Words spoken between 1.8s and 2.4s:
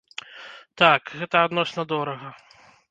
дорага.